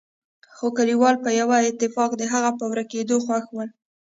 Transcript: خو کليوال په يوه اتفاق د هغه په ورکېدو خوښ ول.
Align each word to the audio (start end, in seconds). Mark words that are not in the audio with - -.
خو 0.55 0.67
کليوال 0.77 1.15
په 1.23 1.29
يوه 1.41 1.57
اتفاق 1.69 2.11
د 2.17 2.23
هغه 2.33 2.51
په 2.59 2.65
ورکېدو 2.71 3.15
خوښ 3.25 3.45
ول. 3.53 3.69